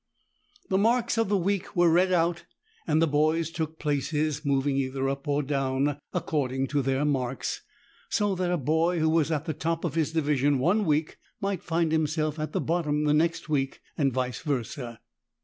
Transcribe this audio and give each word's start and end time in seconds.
The 0.69 0.79
marks 0.79 1.19
of 1.19 1.29
the 1.29 1.37
week 1.37 1.75
were 1.75 1.91
read 1.91 2.11
out 2.11 2.45
and 2.87 2.99
the 2.99 3.07
boys 3.07 3.51
took 3.51 3.77
places, 3.77 4.43
moving 4.43 4.75
either 4.75 5.07
up 5.07 5.27
or 5.27 5.43
down 5.43 5.99
according 6.11 6.65
to 6.69 6.81
their 6.81 7.05
marks; 7.05 7.61
so 8.09 8.33
that 8.33 8.49
a 8.49 8.57
boy 8.57 8.97
who 8.97 9.09
was 9.09 9.29
at 9.31 9.45
the 9.45 9.53
top 9.53 9.85
of 9.85 9.93
his 9.93 10.11
division 10.11 10.57
one 10.57 10.85
week 10.85 11.17
might 11.39 11.61
find 11.61 11.91
himself 11.91 12.39
at 12.39 12.51
the 12.51 12.59
bottom 12.61 13.03
the 13.03 13.13
next 13.13 13.47
week, 13.47 13.79
and 13.95 14.11
vice 14.11 14.39
versa. 14.41 14.99